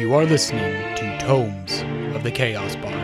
You 0.00 0.14
are 0.14 0.24
listening 0.24 0.96
to 0.96 1.18
Tomes 1.18 1.82
of 2.16 2.22
the 2.22 2.30
Chaos 2.30 2.74
Bard. 2.76 2.94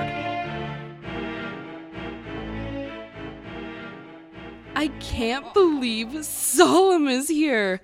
I 4.74 4.88
can't 4.98 5.52
believe 5.52 6.24
Solemn 6.24 7.06
is 7.06 7.28
here. 7.28 7.82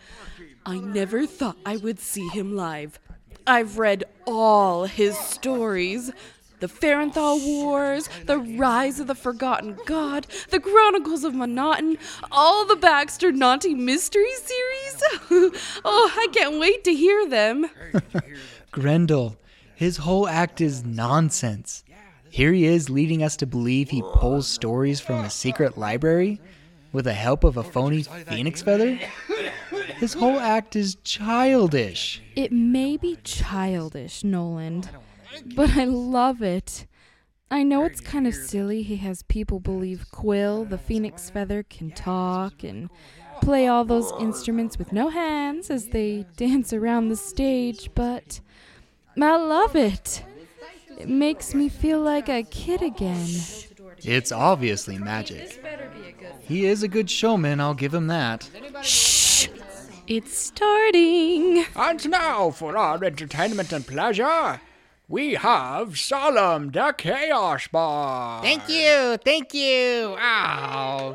I 0.64 0.78
never 0.78 1.26
thought 1.26 1.58
I 1.66 1.76
would 1.76 2.00
see 2.00 2.26
him 2.28 2.56
live. 2.56 2.98
I've 3.46 3.76
read 3.76 4.04
all 4.26 4.86
his 4.86 5.18
stories 5.18 6.10
the 6.60 6.68
Farenthal 6.68 7.40
Wars, 7.44 8.08
the 8.26 8.38
Rise 8.38 9.00
of 9.00 9.08
the 9.08 9.16
Forgotten 9.16 9.76
God, 9.84 10.28
the 10.50 10.60
Chronicles 10.60 11.24
of 11.24 11.34
Monoton, 11.34 11.98
all 12.30 12.64
the 12.64 12.76
Baxter 12.76 13.32
Naughty 13.32 13.74
Mystery 13.74 14.32
series. 14.36 15.02
oh, 15.84 16.12
I 16.16 16.28
can't 16.32 16.60
wait 16.60 16.84
to 16.84 16.94
hear 16.94 17.28
them. 17.28 17.66
Grendel, 18.72 19.36
his 19.74 19.98
whole 19.98 20.26
act 20.26 20.60
is 20.60 20.82
nonsense. 20.84 21.84
Here 22.30 22.52
he 22.54 22.64
is 22.64 22.88
leading 22.88 23.22
us 23.22 23.36
to 23.36 23.46
believe 23.46 23.90
he 23.90 24.02
pulls 24.14 24.48
stories 24.48 24.98
from 24.98 25.24
a 25.24 25.30
secret 25.30 25.76
library 25.76 26.40
with 26.90 27.04
the 27.04 27.12
help 27.12 27.44
of 27.44 27.58
a 27.58 27.62
phony 27.62 28.02
phoenix 28.02 28.62
feather? 28.62 28.98
His 29.98 30.14
whole 30.14 30.40
act 30.40 30.74
is 30.74 30.96
childish. 31.04 32.22
It 32.34 32.50
may 32.50 32.96
be 32.96 33.18
childish, 33.22 34.24
Noland, 34.24 34.88
but 35.54 35.76
I 35.76 35.84
love 35.84 36.40
it. 36.42 36.86
I 37.52 37.64
know 37.64 37.84
it's 37.84 38.00
kind 38.00 38.26
of 38.26 38.34
silly 38.34 38.82
he 38.82 38.96
has 38.96 39.24
people 39.24 39.60
believe 39.60 40.10
Quill, 40.10 40.64
the 40.64 40.78
phoenix 40.78 41.28
feather, 41.28 41.62
can 41.62 41.90
talk 41.90 42.64
and 42.64 42.88
play 43.42 43.66
all 43.66 43.84
those 43.84 44.10
instruments 44.18 44.78
with 44.78 44.90
no 44.90 45.10
hands 45.10 45.68
as 45.68 45.88
they 45.88 46.24
dance 46.38 46.72
around 46.72 47.10
the 47.10 47.16
stage, 47.16 47.90
but 47.94 48.40
I 49.20 49.36
love 49.36 49.76
it. 49.76 50.24
It 50.98 51.10
makes 51.10 51.54
me 51.54 51.68
feel 51.68 52.00
like 52.00 52.30
a 52.30 52.42
kid 52.42 52.80
again. 52.80 53.28
It's 53.98 54.32
obviously 54.32 54.96
magic. 54.96 55.62
He 56.40 56.64
is 56.64 56.82
a 56.82 56.88
good 56.88 57.10
showman, 57.10 57.60
I'll 57.60 57.74
give 57.74 57.92
him 57.92 58.06
that. 58.06 58.48
Shh! 58.80 59.48
It's 60.06 60.38
starting. 60.38 61.66
And 61.76 62.08
now 62.08 62.50
for 62.50 62.78
our 62.78 63.04
entertainment 63.04 63.72
and 63.72 63.86
pleasure, 63.86 64.58
we 65.12 65.34
have 65.34 65.98
Solemn 65.98 66.70
the 66.70 66.94
Chaos 66.96 67.68
Bard. 67.68 68.42
Thank 68.42 68.66
you, 68.66 69.18
thank 69.22 69.52
you. 69.52 70.16
Oh, 70.18 71.14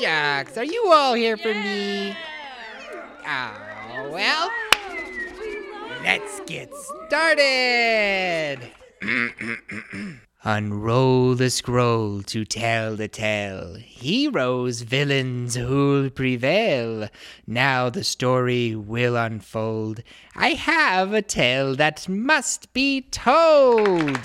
shucks. 0.00 0.56
Are 0.56 0.64
you 0.64 0.90
all 0.90 1.12
here 1.12 1.36
for 1.36 1.52
me? 1.52 2.16
Oh, 3.28 4.08
well, 4.10 4.50
let's 6.02 6.40
get 6.46 6.72
started. 7.06 8.72
Unroll 10.48 11.34
the 11.34 11.50
scroll 11.50 12.22
to 12.22 12.44
tell 12.44 12.94
the 12.94 13.08
tale. 13.08 13.74
Heroes, 13.74 14.82
villains 14.82 15.56
who'll 15.56 16.08
prevail. 16.08 17.08
Now 17.48 17.90
the 17.90 18.04
story 18.04 18.76
will 18.76 19.16
unfold. 19.16 20.04
I 20.36 20.50
have 20.50 21.12
a 21.12 21.20
tale 21.20 21.74
that 21.74 22.08
must 22.08 22.72
be 22.72 23.00
told. 23.00 24.20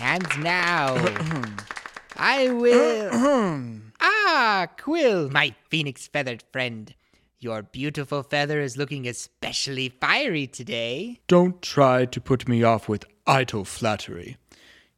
And 0.00 0.26
now, 0.38 0.94
I 2.16 2.48
will. 2.48 3.10
ah, 4.00 4.68
Quill, 4.80 5.28
my 5.28 5.54
phoenix 5.68 6.06
feathered 6.06 6.42
friend. 6.50 6.94
Your 7.40 7.60
beautiful 7.60 8.22
feather 8.22 8.62
is 8.62 8.78
looking 8.78 9.06
especially 9.06 9.90
fiery 10.00 10.46
today. 10.46 11.20
Don't 11.26 11.60
try 11.60 12.06
to 12.06 12.20
put 12.22 12.48
me 12.48 12.62
off 12.62 12.88
with 12.88 13.04
idle 13.26 13.64
flattery. 13.64 14.36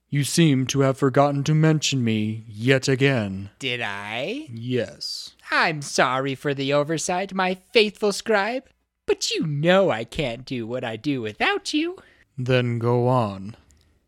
You 0.08 0.22
seem 0.24 0.66
to 0.68 0.80
have 0.80 0.96
forgotten 0.98 1.42
to 1.44 1.54
mention 1.54 2.04
me 2.04 2.44
yet 2.48 2.86
again. 2.88 3.50
Did 3.58 3.80
I? 3.80 4.46
Yes. 4.50 5.34
I'm 5.50 5.82
sorry 5.82 6.34
for 6.36 6.54
the 6.54 6.72
oversight, 6.72 7.34
my 7.34 7.54
faithful 7.72 8.12
scribe. 8.12 8.64
But 9.06 9.30
you 9.32 9.46
know 9.46 9.90
I 9.90 10.04
can't 10.04 10.44
do 10.44 10.66
what 10.66 10.84
I 10.84 10.96
do 10.96 11.20
without 11.20 11.74
you. 11.74 11.98
Then 12.38 12.78
go 12.78 13.08
on. 13.08 13.56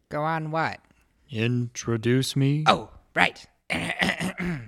Go 0.08 0.22
on 0.22 0.50
what? 0.52 0.78
Introduce 1.30 2.36
me. 2.36 2.62
Oh, 2.66 2.90
right. 3.14 3.44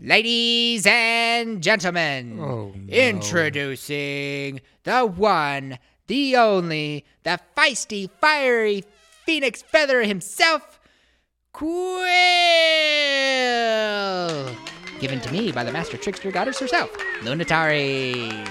Ladies 0.00 0.86
and 0.88 1.60
gentlemen, 1.62 2.38
Oh, 2.40 2.72
no. 2.76 2.92
introducing 2.92 4.60
the 4.84 5.04
one, 5.06 5.78
the 6.08 6.36
only, 6.36 7.04
the 7.22 7.38
feisty, 7.56 8.10
fiery 8.20 8.84
phoenix 9.24 9.62
feather 9.62 10.02
himself, 10.02 10.80
Quill! 11.52 11.68
Given 15.00 15.20
to 15.20 15.32
me 15.32 15.52
by 15.52 15.64
the 15.64 15.72
master 15.72 15.96
trickster 15.96 16.30
goddess 16.30 16.58
herself, 16.58 16.90
Lunatari. 17.20 18.46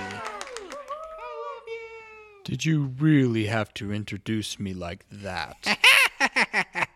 Did 2.43 2.63
you 2.63 2.93
really 2.97 3.47
have 3.47 3.73
to 3.73 3.91
introduce 3.91 4.59
me 4.59 4.73
like 4.73 5.05
that? 5.11 5.77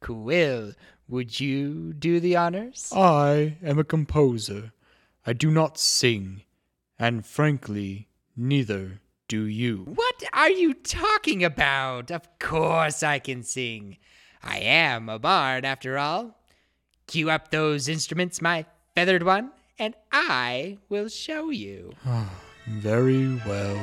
Quill, 0.00 0.72
would 1.06 1.38
you 1.38 1.92
do 1.92 2.18
the 2.18 2.34
honors? 2.36 2.92
I 2.94 3.58
am 3.62 3.78
a 3.78 3.84
composer. 3.84 4.72
I 5.26 5.34
do 5.34 5.50
not 5.50 5.78
sing. 5.78 6.42
And 6.98 7.24
frankly, 7.24 8.08
neither 8.36 9.00
do 9.28 9.44
you. 9.44 9.84
What 9.84 10.22
are 10.32 10.50
you 10.50 10.74
talking 10.74 11.44
about? 11.44 12.10
Of 12.10 12.26
course 12.38 13.02
I 13.02 13.18
can 13.18 13.42
sing. 13.42 13.98
I 14.42 14.58
am 14.58 15.08
a 15.08 15.18
bard, 15.18 15.64
after 15.64 15.98
all. 15.98 16.38
Cue 17.06 17.30
up 17.30 17.50
those 17.50 17.88
instruments, 17.88 18.40
my 18.40 18.64
feathered 18.94 19.22
one, 19.22 19.52
and 19.78 19.94
I 20.10 20.78
will 20.88 21.08
show 21.08 21.50
you. 21.50 21.92
Very 22.66 23.34
well. 23.46 23.76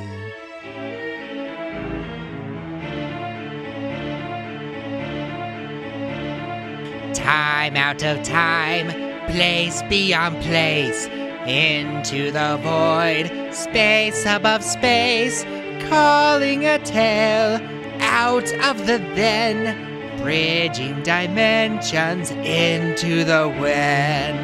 Time 7.14 7.76
out 7.76 8.04
of 8.04 8.22
time, 8.22 8.88
place 9.30 9.82
beyond 9.88 10.40
place, 10.42 11.08
into 11.48 12.30
the 12.30 12.58
void, 12.62 13.54
space 13.54 14.26
above 14.26 14.62
space, 14.62 15.44
calling 15.88 16.64
a 16.64 16.78
tale 16.80 17.60
out 18.00 18.52
of 18.64 18.86
the 18.86 18.98
then, 19.14 20.18
bridging 20.22 21.02
dimensions 21.02 22.30
into 22.30 23.24
the 23.24 23.48
when. 23.60 24.34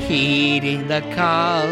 Heeding 0.00 0.86
the 0.86 1.02
call, 1.14 1.66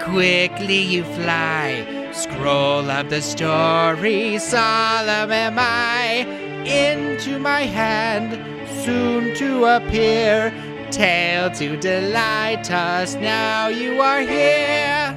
quickly 0.00 0.80
you 0.80 1.02
fly. 1.02 1.84
Scroll 2.12 2.90
of 2.90 3.10
the 3.10 3.20
story, 3.20 4.38
solemn 4.38 5.32
am 5.32 5.56
I. 5.58 6.24
Into 6.64 7.38
my 7.38 7.62
hand, 7.62 8.59
soon 8.84 9.34
to 9.36 9.64
appear. 9.64 10.52
Tale 10.90 11.50
to 11.52 11.76
delight 11.76 12.70
us, 12.70 13.14
now 13.14 13.68
you 13.68 14.00
are 14.00 14.20
here. 14.20 15.16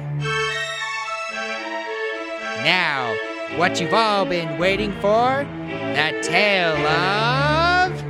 Now, 2.62 3.14
what 3.56 3.80
you've 3.80 3.92
all 3.92 4.24
been 4.24 4.58
waiting 4.58 4.92
for, 5.00 5.44
the 5.68 6.18
tale 6.22 6.76
of. 6.86 8.04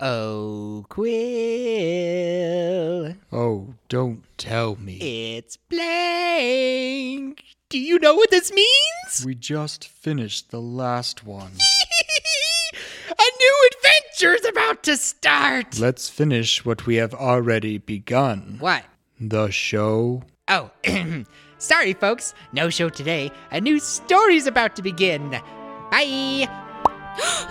Oh, 0.00 0.84
Quill. 0.88 1.16
Oh, 3.32 3.74
don't 3.88 4.24
tell 4.36 4.76
me. 4.76 4.98
It's 5.36 5.56
blank. 5.56 7.42
Do 7.68 7.78
you 7.78 7.98
know 7.98 8.14
what 8.14 8.30
this 8.30 8.52
means? 8.52 9.24
We 9.24 9.34
just 9.34 9.88
finished 9.88 10.50
the 10.50 10.60
last 10.60 11.24
one. 11.24 11.52
A 14.16 14.18
adventure's 14.18 14.48
about 14.48 14.82
to 14.84 14.96
start. 14.96 15.78
Let's 15.78 16.08
finish 16.08 16.64
what 16.64 16.86
we 16.86 16.94
have 16.96 17.12
already 17.12 17.76
begun. 17.76 18.56
What? 18.60 18.82
The 19.20 19.50
show. 19.50 20.22
Oh, 20.48 20.70
sorry, 21.58 21.92
folks. 21.92 22.32
No 22.50 22.70
show 22.70 22.88
today. 22.88 23.30
A 23.50 23.60
new 23.60 23.78
story's 23.78 24.46
about 24.46 24.74
to 24.76 24.82
begin. 24.82 25.32
Bye. 25.90 26.48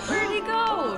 Where'd 0.07 0.31
he 0.31 0.41
go? 0.41 0.97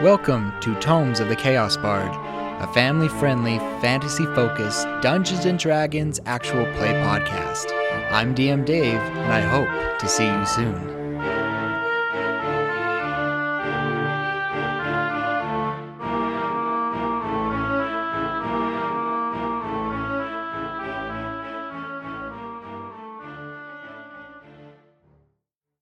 Welcome 0.00 0.52
to 0.60 0.74
Tomes 0.76 1.18
of 1.18 1.28
the 1.28 1.36
Chaos 1.36 1.76
Bard, 1.76 2.12
a 2.60 2.72
family 2.72 3.08
friendly, 3.08 3.58
fantasy 3.80 4.24
focused 4.26 4.86
Dungeons 5.02 5.44
and 5.44 5.58
Dragons 5.58 6.20
actual 6.26 6.64
play 6.74 6.92
podcast. 6.94 7.70
I'm 8.10 8.34
DM 8.34 8.64
Dave, 8.64 9.00
and 9.00 9.32
I 9.32 9.40
hope 9.40 9.98
to 9.98 10.08
see 10.08 10.26
you 10.26 10.46
soon. 10.46 11.03